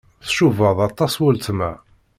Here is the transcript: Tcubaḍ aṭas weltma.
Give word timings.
Tcubaḍ 0.27 0.77
aṭas 0.87 1.13
weltma. 1.21 1.71